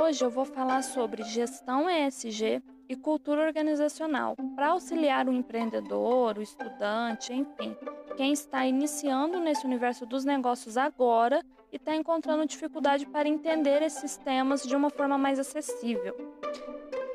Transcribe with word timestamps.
Hoje 0.00 0.24
eu 0.24 0.30
vou 0.30 0.46
falar 0.46 0.80
sobre 0.80 1.22
gestão 1.24 1.86
ESG 1.86 2.62
e 2.88 2.96
cultura 2.96 3.42
organizacional 3.42 4.34
para 4.56 4.68
auxiliar 4.68 5.28
o 5.28 5.32
empreendedor, 5.32 6.38
o 6.38 6.42
estudante, 6.42 7.34
enfim, 7.34 7.76
quem 8.16 8.32
está 8.32 8.64
iniciando 8.64 9.38
nesse 9.38 9.66
universo 9.66 10.06
dos 10.06 10.24
negócios 10.24 10.78
agora 10.78 11.44
e 11.70 11.76
está 11.76 11.94
encontrando 11.94 12.46
dificuldade 12.46 13.04
para 13.04 13.28
entender 13.28 13.82
esses 13.82 14.16
temas 14.16 14.62
de 14.62 14.74
uma 14.74 14.88
forma 14.88 15.18
mais 15.18 15.38
acessível. 15.38 16.16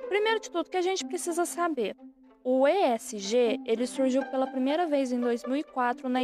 Primeiro 0.08 0.40
de 0.40 0.52
tudo 0.52 0.70
que 0.70 0.78
a 0.78 0.84
gente 0.84 1.04
precisa 1.04 1.44
saber, 1.44 1.98
o 2.44 2.68
ESG 2.68 3.62
ele 3.66 3.88
surgiu 3.88 4.22
pela 4.28 4.46
primeira 4.46 4.86
vez 4.86 5.12
em 5.12 5.20
2004 5.20 6.08
na, 6.08 6.20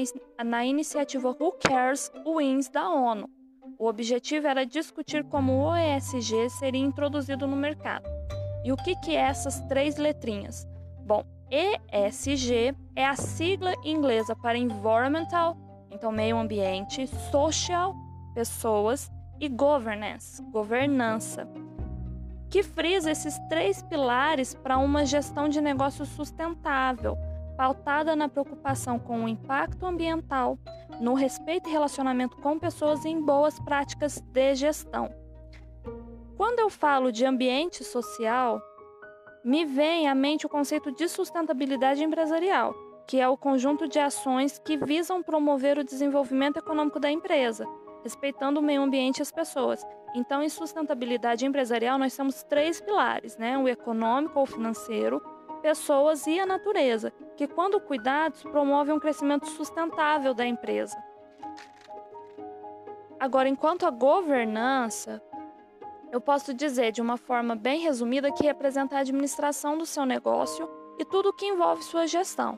na 0.45 0.63
iniciativa 0.63 1.35
Who 1.39 1.53
Cares 1.53 2.11
Wins 2.23 2.69
da 2.69 2.87
ONU. 2.87 3.40
O 3.81 3.87
objetivo 3.87 4.47
era 4.47 4.63
discutir 4.63 5.23
como 5.23 5.53
o 5.53 5.75
ESG 5.75 6.51
seria 6.51 6.85
introduzido 6.85 7.47
no 7.47 7.55
mercado. 7.55 8.07
E 8.63 8.71
o 8.71 8.77
que, 8.77 8.95
que 8.97 9.15
é 9.15 9.21
essas 9.21 9.59
três 9.61 9.97
letrinhas? 9.97 10.67
Bom, 10.99 11.25
ESG 11.49 12.75
é 12.95 13.07
a 13.07 13.15
sigla 13.15 13.73
inglesa 13.83 14.35
para 14.35 14.55
Environmental, 14.55 15.57
então 15.89 16.11
meio 16.11 16.37
ambiente, 16.37 17.07
Social, 17.31 17.95
pessoas 18.35 19.11
e 19.39 19.49
Governance, 19.49 20.43
governança, 20.51 21.47
que 22.51 22.61
frisa 22.61 23.09
esses 23.09 23.35
três 23.49 23.81
pilares 23.81 24.53
para 24.53 24.77
uma 24.77 25.07
gestão 25.07 25.49
de 25.49 25.59
negócio 25.59 26.05
sustentável, 26.05 27.17
pautada 27.61 28.15
na 28.15 28.27
preocupação 28.27 28.97
com 28.97 29.23
o 29.23 29.27
impacto 29.27 29.85
ambiental, 29.85 30.57
no 30.99 31.13
respeito 31.13 31.69
e 31.69 31.71
relacionamento 31.71 32.35
com 32.37 32.57
pessoas 32.57 33.05
e 33.05 33.09
em 33.09 33.21
boas 33.21 33.59
práticas 33.59 34.19
de 34.19 34.55
gestão. 34.55 35.13
Quando 36.35 36.57
eu 36.57 36.71
falo 36.71 37.11
de 37.11 37.23
ambiente 37.23 37.83
social, 37.83 38.59
me 39.45 39.63
vem 39.63 40.09
à 40.09 40.15
mente 40.15 40.43
o 40.43 40.49
conceito 40.49 40.91
de 40.91 41.07
sustentabilidade 41.07 42.03
empresarial, 42.03 42.73
que 43.05 43.19
é 43.19 43.29
o 43.29 43.37
conjunto 43.37 43.87
de 43.87 43.99
ações 43.99 44.57
que 44.57 44.75
visam 44.75 45.21
promover 45.21 45.77
o 45.77 45.83
desenvolvimento 45.83 46.57
econômico 46.57 46.99
da 46.99 47.11
empresa, 47.11 47.67
respeitando 48.01 48.59
o 48.59 48.63
meio 48.63 48.81
ambiente 48.81 49.19
e 49.19 49.21
as 49.21 49.31
pessoas. 49.31 49.85
Então, 50.15 50.41
em 50.41 50.49
sustentabilidade 50.49 51.45
empresarial, 51.45 51.99
nós 51.99 52.17
temos 52.17 52.41
três 52.41 52.81
pilares, 52.81 53.37
né? 53.37 53.55
O 53.55 53.69
econômico 53.69 54.39
ou 54.39 54.47
financeiro, 54.47 55.21
pessoas 55.61 56.25
e 56.27 56.39
a 56.39 56.45
natureza, 56.45 57.13
que, 57.37 57.47
quando 57.47 57.79
cuidados, 57.79 58.43
promovem 58.43 58.95
um 58.95 58.99
crescimento 58.99 59.47
sustentável 59.47 60.33
da 60.33 60.45
empresa. 60.45 60.97
Agora, 63.19 63.47
enquanto 63.47 63.85
a 63.85 63.91
governança, 63.91 65.21
eu 66.11 66.19
posso 66.19 66.53
dizer 66.53 66.91
de 66.91 67.01
uma 67.01 67.17
forma 67.17 67.55
bem 67.55 67.79
resumida 67.81 68.31
que 68.31 68.43
representa 68.43 68.95
a 68.95 68.99
administração 68.99 69.77
do 69.77 69.85
seu 69.85 70.05
negócio 70.05 70.67
e 70.99 71.05
tudo 71.05 71.29
o 71.29 71.33
que 71.33 71.45
envolve 71.45 71.83
sua 71.83 72.07
gestão. 72.07 72.57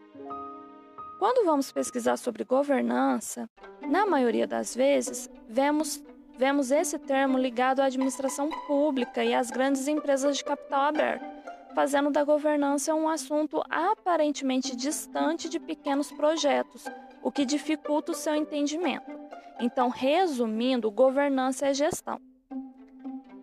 Quando 1.19 1.45
vamos 1.45 1.71
pesquisar 1.71 2.17
sobre 2.17 2.43
governança, 2.43 3.49
na 3.81 4.05
maioria 4.05 4.47
das 4.47 4.75
vezes, 4.75 5.29
vemos, 5.47 6.03
vemos 6.37 6.71
esse 6.71 6.97
termo 6.97 7.37
ligado 7.37 7.79
à 7.79 7.85
administração 7.85 8.49
pública 8.67 9.23
e 9.23 9.33
às 9.33 9.51
grandes 9.51 9.87
empresas 9.87 10.35
de 10.35 10.43
capital 10.43 10.81
aberto, 10.81 11.32
fazendo 11.73 12.09
da 12.09 12.23
governança 12.23 12.93
um 12.93 13.09
assunto 13.09 13.61
aparentemente 13.69 14.75
distante 14.75 15.49
de 15.49 15.59
pequenos 15.59 16.11
projetos, 16.11 16.85
o 17.21 17.31
que 17.31 17.45
dificulta 17.45 18.11
o 18.11 18.15
seu 18.15 18.35
entendimento. 18.35 19.11
Então, 19.59 19.89
resumindo, 19.89 20.91
governança 20.91 21.67
é 21.67 21.73
gestão. 21.73 22.19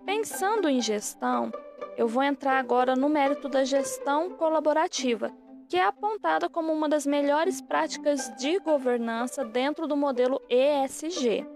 Pensando 0.04 0.68
em 0.68 0.80
gestão, 0.80 1.52
eu 1.96 2.08
vou 2.08 2.22
entrar 2.22 2.58
agora 2.58 2.96
no 2.96 3.08
mérito 3.08 3.48
da 3.48 3.64
gestão 3.64 4.30
colaborativa, 4.30 5.30
que 5.68 5.76
é 5.76 5.84
apontada 5.84 6.48
como 6.48 6.72
uma 6.72 6.88
das 6.88 7.06
melhores 7.06 7.60
práticas 7.60 8.34
de 8.36 8.58
governança 8.58 9.44
dentro 9.44 9.86
do 9.86 9.96
modelo 9.96 10.40
ESG. 10.48 11.46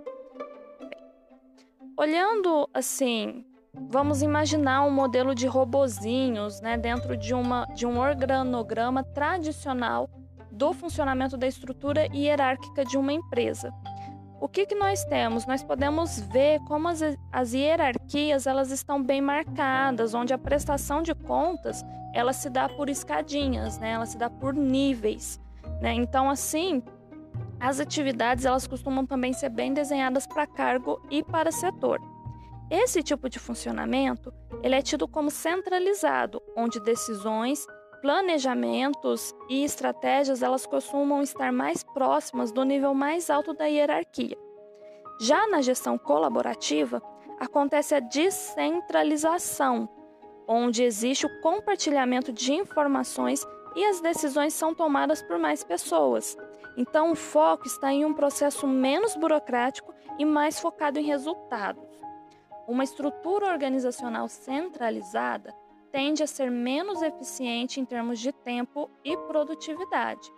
Olhando 1.97 2.69
assim, 2.73 3.45
vamos 3.75 4.23
imaginar 4.23 4.83
um 4.83 4.91
modelo 4.91 5.35
de 5.35 5.47
robozinhos 5.47 6.61
né, 6.61 6.77
dentro 6.77 7.17
de, 7.17 7.35
uma, 7.35 7.67
de 7.75 7.87
um 7.87 7.99
organograma 7.99 9.03
tradicional 9.03 10.09
do 10.51 10.73
funcionamento 10.73 11.37
da 11.37 11.47
estrutura 11.47 12.07
hierárquica 12.15 12.85
de 12.85 12.97
uma 12.97 13.13
empresa. 13.13 13.73
O 14.41 14.49
que, 14.49 14.67
que 14.67 14.75
nós 14.75 15.05
temos? 15.05 15.47
Nós 15.47 15.63
podemos 15.63 16.21
ver 16.21 16.61
como 16.69 16.89
as, 16.89 17.01
as 17.33 17.55
hierarquias 17.55 18.47
elas 18.47 18.71
estão 18.71 19.03
bem 19.03 19.21
marcadas, 19.21 20.13
onde 20.15 20.35
a 20.35 20.39
prestação 20.39 21.03
de 21.03 21.15
contas 21.15 21.85
ela 22.13 22.33
se 22.33 22.51
dá 22.51 22.69
por 22.69 22.89
escadinhas, 22.89 23.79
né? 23.79 23.93
ela 23.93 24.07
se 24.07 24.19
dá 24.19 24.29
por 24.29 24.55
níveis. 24.55 25.41
Né? 25.81 25.95
Então, 25.95 26.29
assim, 26.29 26.83
as 27.59 27.81
atividades 27.81 28.45
elas 28.45 28.67
costumam 28.67 29.07
também 29.07 29.33
ser 29.33 29.49
bem 29.49 29.73
desenhadas 29.73 30.27
para 30.27 30.47
cargo 30.47 31.01
e 31.11 31.23
para 31.23 31.51
setor. 31.51 32.01
Esse 32.71 33.03
tipo 33.03 33.29
de 33.29 33.39
funcionamento 33.39 34.33
ele 34.63 34.75
é 34.75 34.83
tido 34.83 35.07
como 35.07 35.31
centralizado, 35.31 36.43
onde 36.57 36.81
decisões 36.81 37.67
planejamentos 38.01 39.35
e 39.49 39.65
estratégias 39.65 40.43
elas 40.43 40.67
costumam 40.67 41.23
estar 41.23 41.53
mais 41.53 41.83
próximas 41.83 42.53
do 42.53 42.65
nível 42.65 42.95
mais 42.95 43.31
alto 43.31 43.55
da 43.55 43.65
hierarquia. 43.65 44.37
Já 45.21 45.47
na 45.47 45.63
gestão 45.63 45.97
colaborativa, 45.97 47.03
acontece 47.39 47.95
a 47.95 48.01
descentralização, 48.01 49.89
onde 50.47 50.83
existe 50.83 51.25
o 51.25 51.41
compartilhamento 51.41 52.33
de 52.33 52.53
informações 52.53 53.47
e 53.75 53.85
as 53.85 54.01
decisões 54.01 54.53
são 54.53 54.75
tomadas 54.75 55.23
por 55.23 55.39
mais 55.39 55.65
pessoas. 55.65 56.37
Então, 56.77 57.13
o 57.13 57.15
foco 57.15 57.67
está 57.67 57.93
em 57.93 58.05
um 58.05 58.13
processo 58.13 58.67
menos 58.67 59.17
burocrático 59.17 59.95
e 60.19 60.25
mais 60.25 60.61
focado 60.61 60.99
em 60.99 61.05
resultados. 61.05 61.85
Uma 62.67 62.85
estrutura 62.85 63.53
organizacional 63.53 64.29
centralizada 64.29 65.55
tende 65.93 66.23
a 66.23 66.27
ser 66.27 66.51
menos 66.51 67.03
eficiente 67.03 67.79
em 67.79 67.85
termos 67.85 68.19
de 68.19 68.33
tempo 68.33 68.91
e 69.05 69.17
produtividade. 69.17 70.33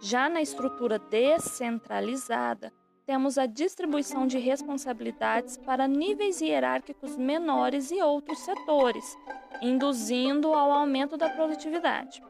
Já 0.00 0.28
na 0.28 0.40
estrutura 0.40 0.98
descentralizada, 0.98 2.72
temos 3.04 3.38
a 3.38 3.46
distribuição 3.46 4.26
de 4.26 4.38
responsabilidades 4.38 5.56
para 5.56 5.86
níveis 5.86 6.40
hierárquicos 6.40 7.16
menores 7.16 7.90
e 7.90 8.02
outros 8.02 8.38
setores, 8.40 9.16
induzindo 9.62 10.52
ao 10.52 10.70
aumento 10.72 11.16
da 11.16 11.28
produtividade. 11.28 12.22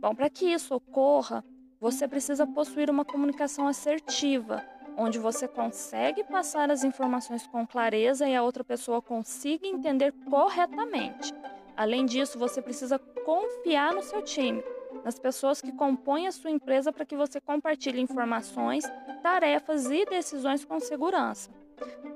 Bom, 0.00 0.14
para 0.14 0.30
que 0.30 0.46
isso 0.46 0.74
ocorra, 0.74 1.44
você 1.80 2.06
precisa 2.06 2.46
possuir 2.46 2.90
uma 2.90 3.04
comunicação 3.04 3.66
assertiva, 3.66 4.64
onde 4.96 5.18
você 5.18 5.48
consegue 5.48 6.24
passar 6.24 6.70
as 6.70 6.84
informações 6.84 7.46
com 7.46 7.66
clareza 7.66 8.28
e 8.28 8.34
a 8.34 8.42
outra 8.42 8.62
pessoa 8.64 9.00
consiga 9.00 9.66
entender 9.66 10.12
corretamente. 10.28 11.32
Além 11.76 12.04
disso, 12.04 12.38
você 12.38 12.60
precisa 12.60 12.98
confiar 12.98 13.94
no 13.94 14.02
seu 14.02 14.22
time, 14.22 14.62
nas 15.04 15.18
pessoas 15.18 15.60
que 15.60 15.72
compõem 15.72 16.26
a 16.26 16.32
sua 16.32 16.50
empresa 16.50 16.92
para 16.92 17.04
que 17.04 17.16
você 17.16 17.40
compartilhe 17.40 18.00
informações, 18.00 18.84
tarefas 19.22 19.90
e 19.90 20.04
decisões 20.04 20.64
com 20.64 20.78
segurança. 20.78 21.50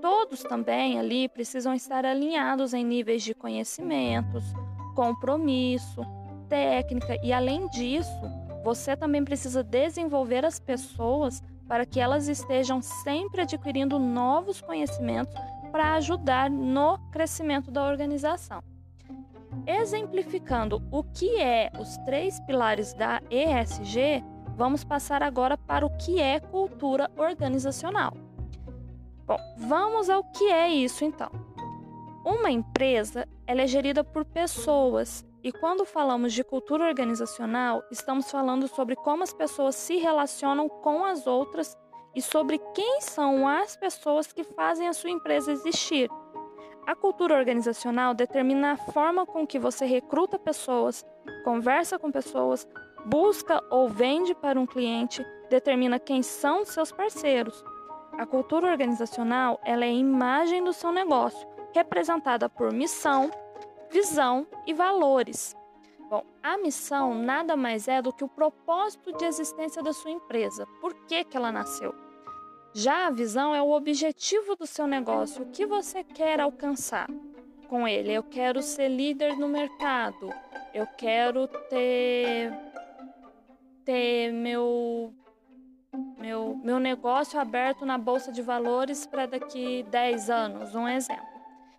Todos 0.00 0.42
também 0.42 0.98
ali 0.98 1.28
precisam 1.28 1.74
estar 1.74 2.04
alinhados 2.04 2.74
em 2.74 2.84
níveis 2.84 3.22
de 3.22 3.34
conhecimentos, 3.34 4.44
compromisso, 4.94 6.02
técnica 6.48 7.16
e 7.22 7.32
além 7.32 7.66
disso, 7.68 8.20
você 8.62 8.96
também 8.96 9.24
precisa 9.24 9.62
desenvolver 9.62 10.44
as 10.44 10.58
pessoas 10.60 11.42
para 11.68 11.86
que 11.86 12.00
elas 12.00 12.28
estejam 12.28 12.80
sempre 12.80 13.42
adquirindo 13.42 13.98
novos 13.98 14.60
conhecimentos 14.60 15.34
para 15.70 15.94
ajudar 15.94 16.48
no 16.50 16.98
crescimento 17.10 17.70
da 17.70 17.84
organização. 17.84 18.62
Exemplificando 19.66 20.82
o 20.90 21.02
que 21.02 21.40
é 21.40 21.70
os 21.78 21.96
três 21.98 22.38
pilares 22.40 22.92
da 22.94 23.20
ESG, 23.30 24.22
vamos 24.56 24.84
passar 24.84 25.22
agora 25.22 25.56
para 25.58 25.84
o 25.84 25.90
que 25.96 26.20
é 26.20 26.38
cultura 26.38 27.10
organizacional. 27.16 28.16
Bom, 29.26 29.38
vamos 29.56 30.08
ao 30.08 30.22
que 30.22 30.44
é 30.44 30.68
isso 30.68 31.04
então. 31.04 31.30
Uma 32.24 32.50
empresa 32.50 33.26
ela 33.46 33.62
é 33.62 33.66
gerida 33.66 34.02
por 34.02 34.24
pessoas 34.24 35.24
e 35.46 35.52
quando 35.52 35.84
falamos 35.84 36.32
de 36.32 36.42
cultura 36.42 36.88
organizacional, 36.88 37.84
estamos 37.88 38.28
falando 38.28 38.66
sobre 38.66 38.96
como 38.96 39.22
as 39.22 39.32
pessoas 39.32 39.76
se 39.76 39.96
relacionam 39.96 40.68
com 40.68 41.04
as 41.04 41.24
outras 41.24 41.78
e 42.16 42.20
sobre 42.20 42.58
quem 42.74 43.00
são 43.00 43.46
as 43.46 43.76
pessoas 43.76 44.32
que 44.32 44.42
fazem 44.42 44.88
a 44.88 44.92
sua 44.92 45.10
empresa 45.10 45.52
existir. 45.52 46.10
A 46.84 46.96
cultura 46.96 47.36
organizacional 47.38 48.12
determina 48.12 48.72
a 48.72 48.76
forma 48.76 49.24
com 49.24 49.46
que 49.46 49.56
você 49.56 49.86
recruta 49.86 50.36
pessoas, 50.36 51.06
conversa 51.44 51.96
com 51.96 52.10
pessoas, 52.10 52.66
busca 53.04 53.62
ou 53.70 53.88
vende 53.88 54.34
para 54.34 54.58
um 54.58 54.66
cliente, 54.66 55.24
determina 55.48 56.00
quem 56.00 56.24
são 56.24 56.64
seus 56.64 56.90
parceiros. 56.90 57.64
A 58.18 58.26
cultura 58.26 58.68
organizacional 58.68 59.60
ela 59.64 59.84
é 59.84 59.90
a 59.90 59.92
imagem 59.92 60.64
do 60.64 60.72
seu 60.72 60.90
negócio, 60.90 61.46
representada 61.72 62.48
por 62.48 62.72
missão, 62.72 63.30
visão 63.90 64.46
e 64.66 64.74
valores. 64.74 65.54
Bom, 66.08 66.24
a 66.42 66.56
missão 66.56 67.14
nada 67.14 67.56
mais 67.56 67.88
é 67.88 68.00
do 68.00 68.12
que 68.12 68.22
o 68.22 68.28
propósito 68.28 69.12
de 69.12 69.24
existência 69.24 69.82
da 69.82 69.92
sua 69.92 70.10
empresa. 70.10 70.66
Por 70.80 70.94
que, 71.06 71.24
que 71.24 71.36
ela 71.36 71.50
nasceu? 71.50 71.94
Já 72.72 73.06
a 73.06 73.10
visão 73.10 73.54
é 73.54 73.62
o 73.62 73.70
objetivo 73.70 74.54
do 74.54 74.66
seu 74.66 74.86
negócio, 74.86 75.42
o 75.42 75.50
que 75.50 75.66
você 75.66 76.04
quer 76.04 76.40
alcançar 76.40 77.08
com 77.68 77.88
ele. 77.88 78.12
Eu 78.12 78.22
quero 78.22 78.62
ser 78.62 78.88
líder 78.88 79.36
no 79.36 79.48
mercado, 79.48 80.30
eu 80.72 80.86
quero 80.86 81.48
ter, 81.48 82.52
ter 83.84 84.32
meu, 84.32 85.12
meu, 86.18 86.54
meu 86.62 86.78
negócio 86.78 87.40
aberto 87.40 87.84
na 87.84 87.98
bolsa 87.98 88.30
de 88.30 88.42
valores 88.42 89.06
para 89.06 89.26
daqui 89.26 89.82
10 89.84 90.30
anos, 90.30 90.74
um 90.74 90.86
exemplo. 90.86 91.35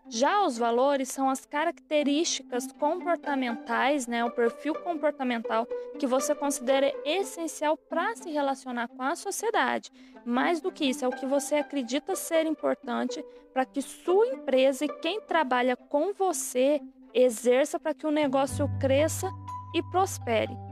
Já 0.10 0.46
os 0.46 0.58
valores 0.58 1.10
são 1.10 1.30
as 1.30 1.46
características 1.46 2.72
comportamentais, 2.72 4.08
né, 4.08 4.24
o 4.24 4.32
perfil 4.32 4.74
comportamental 4.76 5.68
que 6.00 6.08
você 6.08 6.34
considera 6.34 6.94
essencial 7.04 7.76
para 7.76 8.16
se 8.16 8.32
relacionar 8.32 8.88
com 8.88 9.02
a 9.02 9.16
sociedade. 9.16 9.92
Mais 10.26 10.62
do 10.62 10.72
que 10.72 10.86
isso, 10.86 11.04
é 11.04 11.08
o 11.08 11.12
que 11.12 11.26
você 11.26 11.56
acredita 11.56 12.16
ser 12.16 12.46
importante 12.46 13.24
para 13.54 13.66
que 13.66 13.82
sua 13.82 14.28
empresa 14.28 14.86
e 14.86 15.00
quem 15.00 15.20
trabalha 15.20 15.76
com 15.76 16.14
você 16.14 16.82
exerça 17.14 17.80
para 17.80 17.94
que 17.94 18.06
o 18.06 18.12
negócio 18.12 18.70
cresça 18.80 19.30
e 19.74 19.84
prospere. 19.84 20.67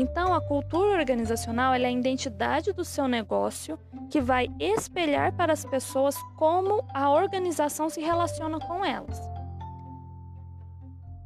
Então, 0.00 0.32
a 0.32 0.40
cultura 0.40 0.96
organizacional 0.96 1.74
é 1.74 1.84
a 1.84 1.90
identidade 1.90 2.72
do 2.72 2.84
seu 2.84 3.08
negócio 3.08 3.76
que 4.08 4.20
vai 4.20 4.46
espelhar 4.60 5.32
para 5.32 5.52
as 5.52 5.64
pessoas 5.64 6.14
como 6.36 6.84
a 6.94 7.10
organização 7.10 7.90
se 7.90 8.00
relaciona 8.00 8.60
com 8.60 8.84
elas. 8.84 9.20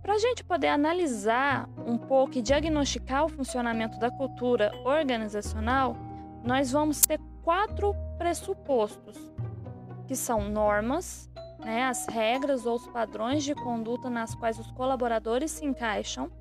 Para 0.01 0.15
a 0.15 0.19
gente 0.19 0.43
poder 0.43 0.69
analisar 0.69 1.69
um 1.87 1.99
pouco 1.99 2.39
e 2.39 2.41
diagnosticar 2.41 3.27
o 3.27 3.29
funcionamento 3.29 3.99
da 3.99 4.11
cultura 4.11 4.73
organizacional, 4.87 5.95
nós 6.43 6.73
vamos 6.73 7.03
ter 7.03 7.21
quatro 7.43 7.95
pressupostos, 8.17 9.19
que 10.09 10.17
são 10.17 10.49
normas, 10.49 11.31
né, 11.59 11.85
as 11.85 12.07
regras 12.07 12.65
ou 12.65 12.77
os 12.77 12.87
padrões 12.87 13.45
de 13.45 13.55
conduta 13.55 14.09
nas 14.09 14.35
quais 14.35 14.59
os 14.59 14.71
colaboradores 14.71 15.51
se 15.51 15.67
encaixam 15.67 16.33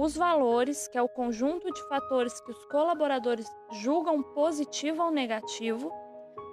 os 0.00 0.16
valores, 0.16 0.88
que 0.88 0.96
é 0.96 1.02
o 1.02 1.08
conjunto 1.08 1.70
de 1.70 1.86
fatores 1.86 2.40
que 2.40 2.50
os 2.50 2.64
colaboradores 2.66 3.46
julgam 3.70 4.22
positivo 4.22 5.02
ou 5.02 5.10
negativo, 5.10 5.92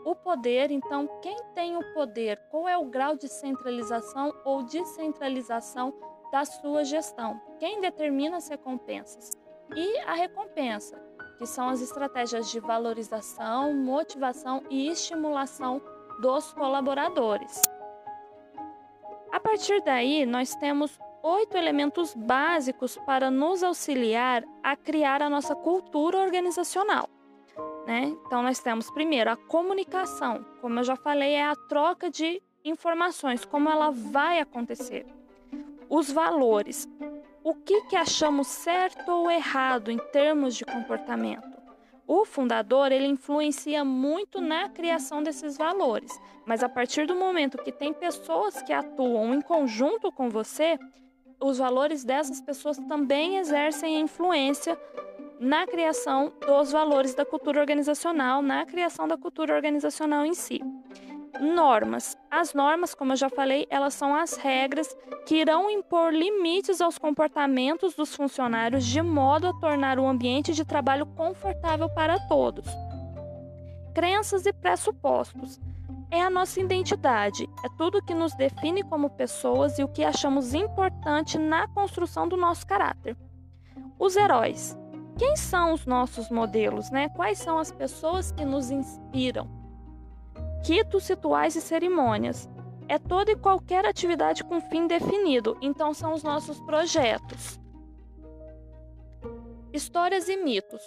o 0.03 0.13
poder, 0.13 0.69
então, 0.69 1.07
quem 1.21 1.37
tem 1.55 1.77
o 1.77 1.93
poder, 1.93 2.37
qual 2.49 2.67
é 2.67 2.77
o 2.77 2.89
grau 2.89 3.15
de 3.15 3.29
centralização 3.29 4.33
ou 4.43 4.63
descentralização 4.63 5.93
da 6.29 6.43
sua 6.43 6.83
gestão, 6.83 7.39
quem 7.57 7.79
determina 7.79 8.35
as 8.35 8.49
recompensas, 8.49 9.31
e 9.73 9.97
a 9.99 10.13
recompensa, 10.13 11.01
que 11.37 11.45
são 11.45 11.69
as 11.69 11.81
estratégias 11.81 12.51
de 12.51 12.59
valorização, 12.59 13.73
motivação 13.73 14.61
e 14.69 14.89
estimulação 14.89 15.81
dos 16.21 16.51
colaboradores. 16.51 17.61
A 19.31 19.39
partir 19.39 19.81
daí, 19.83 20.25
nós 20.25 20.53
temos 20.55 20.99
oito 21.27 21.57
elementos 21.57 22.13
básicos 22.15 22.97
para 23.05 23.29
nos 23.29 23.61
auxiliar 23.61 24.43
a 24.63 24.77
criar 24.77 25.21
a 25.21 25.29
nossa 25.29 25.53
cultura 25.53 26.19
organizacional. 26.19 27.09
Né? 27.85 28.15
Então, 28.25 28.41
nós 28.41 28.59
temos 28.59 28.89
primeiro 28.91 29.29
a 29.29 29.35
comunicação, 29.35 30.45
como 30.61 30.79
eu 30.79 30.83
já 30.83 30.95
falei, 30.95 31.33
é 31.33 31.43
a 31.43 31.55
troca 31.55 32.09
de 32.09 32.41
informações, 32.63 33.43
como 33.43 33.69
ela 33.69 33.91
vai 33.91 34.39
acontecer. 34.39 35.05
Os 35.89 36.11
valores, 36.11 36.87
o 37.43 37.53
que, 37.53 37.81
que 37.83 37.95
achamos 37.95 38.47
certo 38.47 39.09
ou 39.09 39.29
errado 39.29 39.91
em 39.91 39.97
termos 39.97 40.55
de 40.55 40.65
comportamento. 40.65 41.57
O 42.05 42.23
fundador 42.23 42.91
ele 42.91 43.07
influencia 43.07 43.83
muito 43.83 44.39
na 44.39 44.69
criação 44.69 45.21
desses 45.21 45.57
valores, 45.57 46.11
mas 46.45 46.63
a 46.63 46.69
partir 46.69 47.05
do 47.05 47.15
momento 47.15 47.57
que 47.57 47.71
tem 47.71 47.91
pessoas 47.91 48.61
que 48.61 48.71
atuam 48.71 49.33
em 49.33 49.41
conjunto 49.41 50.09
com 50.09 50.29
você, 50.29 50.79
os 51.39 51.57
valores 51.57 52.03
dessas 52.03 52.41
pessoas 52.41 52.77
também 52.77 53.37
exercem 53.37 53.99
influência 53.99 54.77
na 55.39 55.67
criação 55.67 56.33
dos 56.45 56.71
valores 56.71 57.13
da 57.13 57.25
cultura 57.25 57.59
organizacional, 57.59 58.41
na 58.41 58.65
criação 58.65 59.07
da 59.07 59.17
cultura 59.17 59.53
organizacional 59.53 60.25
em 60.25 60.33
si. 60.33 60.61
Normas. 61.39 62.17
As 62.31 62.53
normas, 62.53 62.95
como 62.95 63.11
eu 63.11 63.15
já 63.15 63.29
falei, 63.29 63.67
elas 63.69 63.93
são 63.93 64.15
as 64.15 64.35
regras 64.37 64.95
que 65.27 65.35
irão 65.35 65.69
impor 65.69 66.11
limites 66.11 66.81
aos 66.81 66.97
comportamentos 66.97 67.93
dos 67.93 68.15
funcionários 68.15 68.83
de 68.83 69.01
modo 69.01 69.47
a 69.47 69.53
tornar 69.53 69.99
o 69.99 70.07
ambiente 70.07 70.53
de 70.53 70.65
trabalho 70.65 71.05
confortável 71.05 71.89
para 71.89 72.17
todos. 72.27 72.65
Crenças 73.97 74.45
e 74.45 74.53
pressupostos 74.53 75.59
é 76.11 76.21
a 76.21 76.29
nossa 76.29 76.59
identidade, 76.59 77.49
é 77.65 77.69
tudo 77.79 77.99
que 77.99 78.13
nos 78.13 78.31
define 78.35 78.83
como 78.83 79.09
pessoas 79.09 79.79
e 79.79 79.83
o 79.83 79.87
que 79.87 80.03
achamos 80.03 80.53
importante 80.53 81.39
na 81.39 81.67
construção 81.69 82.27
do 82.27 82.37
nosso 82.37 82.67
caráter. 82.67 83.17
Os 83.97 84.15
heróis. 84.15 84.77
Quem 85.17 85.35
são 85.35 85.73
os 85.73 85.87
nossos 85.87 86.29
modelos, 86.29 86.91
né? 86.91 87.09
Quais 87.09 87.39
são 87.39 87.57
as 87.57 87.71
pessoas 87.71 88.31
que 88.31 88.45
nos 88.45 88.69
inspiram? 88.69 89.49
Ritos, 90.63 91.07
rituais 91.07 91.55
e 91.55 91.61
cerimônias. 91.61 92.47
É 92.87 92.99
toda 92.99 93.31
e 93.31 93.35
qualquer 93.35 93.83
atividade 93.83 94.43
com 94.43 94.61
fim 94.61 94.85
definido, 94.85 95.57
então 95.59 95.91
são 95.91 96.13
os 96.13 96.21
nossos 96.21 96.59
projetos. 96.61 97.59
Histórias 99.73 100.29
e 100.29 100.37
mitos. 100.37 100.83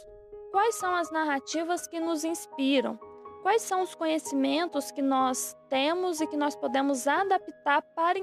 Quais 0.50 0.74
são 0.74 0.94
as 0.94 1.10
narrativas 1.10 1.86
que 1.86 2.00
nos 2.00 2.24
inspiram? 2.24 2.98
Quais 3.42 3.62
são 3.62 3.82
os 3.82 3.94
conhecimentos 3.94 4.90
que 4.90 5.00
nós 5.00 5.56
temos 5.68 6.20
e 6.20 6.26
que 6.26 6.36
nós 6.36 6.56
podemos 6.56 7.06
adaptar 7.06 7.80
para, 7.82 8.18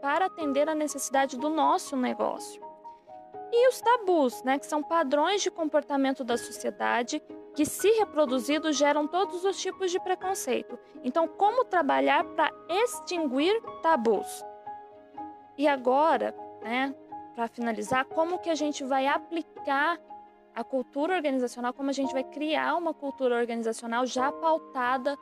para 0.00 0.26
atender 0.26 0.68
a 0.68 0.74
necessidade 0.74 1.36
do 1.36 1.48
nosso 1.48 1.96
negócio? 1.96 2.62
E 3.52 3.68
os 3.68 3.80
tabus, 3.80 4.42
né, 4.42 4.58
que 4.58 4.66
são 4.66 4.82
padrões 4.82 5.42
de 5.42 5.50
comportamento 5.50 6.24
da 6.24 6.36
sociedade 6.36 7.22
que, 7.54 7.64
se 7.64 7.88
reproduzidos, 7.98 8.76
geram 8.76 9.06
todos 9.06 9.44
os 9.44 9.60
tipos 9.60 9.90
de 9.90 10.00
preconceito. 10.00 10.78
Então, 11.04 11.28
como 11.28 11.64
trabalhar 11.64 12.24
para 12.24 12.50
extinguir 12.68 13.60
tabus? 13.82 14.44
E 15.56 15.68
agora, 15.68 16.34
né, 16.62 16.94
para 17.34 17.46
finalizar, 17.48 18.04
como 18.06 18.38
que 18.38 18.50
a 18.50 18.54
gente 18.54 18.82
vai 18.82 19.06
aplicar 19.06 20.00
a 20.54 20.62
cultura 20.62 21.14
organizacional, 21.14 21.72
como 21.72 21.90
a 21.90 21.92
gente 21.92 22.12
vai 22.12 22.24
criar 22.24 22.76
uma 22.76 22.94
cultura 22.94 23.36
organizacional 23.36 24.06
já 24.06 24.30
pautada 24.30 25.18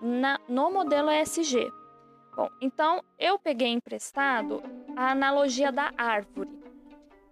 na, 0.00 0.38
no 0.48 0.70
modelo 0.70 1.10
ESG. 1.10 1.70
Bom, 2.36 2.48
então 2.60 3.02
eu 3.18 3.38
peguei 3.38 3.68
emprestado 3.68 4.62
a 4.96 5.10
analogia 5.10 5.72
da 5.72 5.92
árvore. 5.98 6.50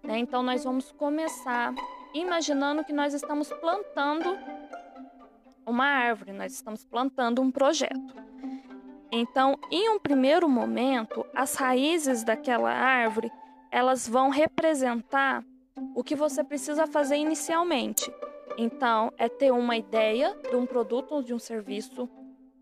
Né? 0.03 0.19
Então 0.19 0.43
nós 0.43 0.63
vamos 0.63 0.91
começar 0.91 1.73
imaginando 2.13 2.83
que 2.83 2.91
nós 2.91 3.13
estamos 3.13 3.51
plantando 3.53 4.37
uma 5.65 5.85
árvore, 5.85 6.31
nós 6.31 6.53
estamos 6.53 6.85
plantando 6.85 7.41
um 7.41 7.51
projeto. 7.51 8.15
Então, 9.11 9.57
em 9.71 9.89
um 9.89 9.99
primeiro 9.99 10.49
momento, 10.49 11.25
as 11.33 11.55
raízes 11.55 12.23
daquela 12.23 12.71
árvore, 12.71 13.31
elas 13.71 14.07
vão 14.07 14.29
representar 14.29 15.43
o 15.97 16.03
que 16.03 16.15
você 16.15 16.43
precisa 16.43 16.85
fazer 16.85 17.15
inicialmente. 17.15 18.13
Então, 18.55 19.11
é 19.17 19.27
ter 19.27 19.51
uma 19.51 19.75
ideia 19.75 20.37
de 20.47 20.55
um 20.55 20.63
produto 20.63 21.15
ou 21.15 21.23
de 21.23 21.33
um 21.33 21.39
serviço, 21.39 22.07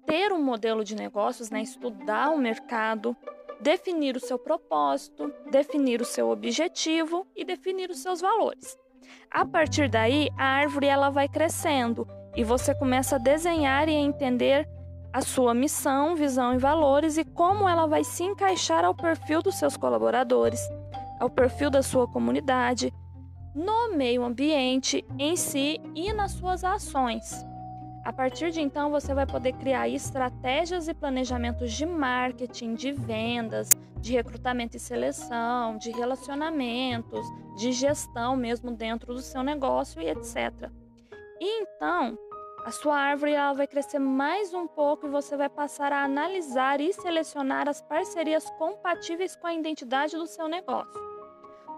ter 0.06 0.32
um 0.32 0.42
modelo 0.42 0.86
de 0.86 0.96
negócios, 0.96 1.50
né? 1.50 1.62
estudar 1.62 2.30
o 2.30 2.38
mercado, 2.38 3.14
definir 3.60 4.16
o 4.16 4.22
seu 4.22 4.40
propósito, 4.40 5.34
definir 5.52 6.00
o 6.00 6.06
seu 6.06 6.30
objetivo 6.30 7.28
e 7.36 7.44
definir 7.44 7.90
os 7.90 8.00
seus 8.02 8.22
valores. 8.22 8.78
A 9.30 9.46
partir 9.46 9.90
daí, 9.90 10.30
a 10.38 10.46
árvore 10.46 10.88
ela 10.88 11.10
vai 11.10 11.28
crescendo 11.28 12.08
e 12.38 12.44
você 12.46 12.74
começa 12.74 13.18
a 13.18 13.20
desenhar 13.20 13.90
e 13.90 13.98
a 13.98 14.00
entender 14.00 14.66
a 15.12 15.20
sua 15.20 15.54
missão, 15.54 16.16
visão 16.16 16.54
e 16.54 16.58
valores 16.58 17.18
e 17.18 17.26
como 17.26 17.68
ela 17.68 17.86
vai 17.86 18.06
se 18.06 18.24
encaixar 18.24 18.86
ao 18.86 18.96
perfil 18.96 19.42
dos 19.42 19.56
seus 19.56 19.76
colaboradores, 19.76 20.62
ao 21.20 21.30
perfil 21.30 21.70
da 21.70 21.84
sua 21.84 22.08
comunidade, 22.08 22.94
no 23.56 23.96
meio 23.96 24.24
ambiente 24.24 25.06
em 25.18 25.36
si 25.36 25.80
e 25.96 26.12
nas 26.12 26.34
suas 26.34 26.64
ações. 26.64 27.46
A 28.04 28.14
partir 28.14 28.52
de 28.52 28.62
então, 28.62 28.92
você 28.92 29.16
vai 29.16 29.26
poder 29.26 29.54
criar 29.54 29.90
estratégias 29.90 30.88
e 30.88 30.94
planejamentos 30.94 31.72
de 31.72 31.86
marketing, 31.86 32.76
de 32.76 32.92
vendas, 32.92 33.76
de 34.00 34.14
recrutamento 34.14 34.78
e 34.78 34.80
seleção, 34.80 35.78
de 35.78 35.90
relacionamentos, 35.90 37.26
de 37.58 37.72
gestão 37.72 38.36
mesmo 38.36 38.70
dentro 38.70 39.14
do 39.14 39.22
seu 39.22 39.42
negócio 39.42 40.00
e 40.00 40.10
etc. 40.10 40.70
E 41.40 41.62
então, 41.62 42.16
A 42.66 42.72
sua 42.72 42.98
árvore 42.98 43.34
ela 43.34 43.54
vai 43.54 43.68
crescer 43.68 44.00
mais 44.00 44.52
um 44.52 44.68
pouco 44.68 45.06
e 45.06 45.10
você 45.12 45.38
vai 45.38 45.48
passar 45.48 45.94
a 45.94 46.04
analisar 46.04 46.82
e 46.82 46.92
selecionar 46.92 47.70
as 47.70 47.80
parcerias 47.80 48.50
compatíveis 48.58 49.36
com 49.36 49.46
a 49.46 49.54
identidade 49.54 50.18
do 50.18 50.26
seu 50.26 50.48
negócio. 50.48 51.15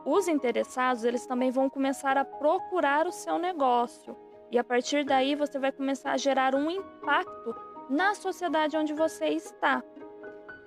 Os 0.09 0.27
interessados, 0.27 1.03
eles 1.03 1.25
também 1.25 1.51
vão 1.51 1.69
começar 1.69 2.17
a 2.17 2.23
procurar 2.23 3.05
o 3.05 3.11
seu 3.11 3.37
negócio. 3.37 4.15
E 4.49 4.57
a 4.57 4.63
partir 4.63 5.03
daí 5.03 5.35
você 5.35 5.59
vai 5.59 5.71
começar 5.71 6.13
a 6.13 6.17
gerar 6.17 6.55
um 6.55 6.71
impacto 6.71 7.53
na 7.89 8.15
sociedade 8.15 8.77
onde 8.77 8.93
você 8.93 9.25
está. 9.27 9.83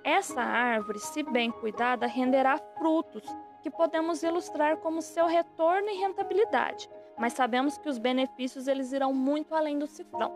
Essa 0.03 0.41
árvore, 0.41 0.99
se 0.99 1.23
bem 1.23 1.49
cuidada, 1.49 2.05
renderá 2.05 2.57
frutos 2.77 3.23
que 3.63 3.71
podemos 3.71 4.21
ilustrar 4.21 4.77
como 4.77 5.01
seu 5.01 5.25
retorno 5.25 5.89
e 5.89 5.97
rentabilidade 5.97 6.87
mas 7.21 7.33
sabemos 7.33 7.77
que 7.77 7.87
os 7.87 7.99
benefícios 7.99 8.67
eles 8.67 8.91
irão 8.91 9.13
muito 9.13 9.53
além 9.53 9.77
do 9.77 9.85
cifrão. 9.85 10.33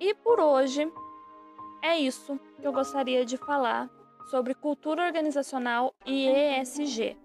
E 0.00 0.12
por 0.14 0.40
hoje 0.40 0.90
é 1.80 1.96
isso 1.96 2.40
que 2.60 2.66
eu 2.66 2.72
gostaria 2.72 3.24
de 3.24 3.36
falar 3.36 3.88
sobre 4.30 4.52
cultura 4.52 5.04
organizacional 5.04 5.94
e 6.04 6.28
ESG. 6.28 7.16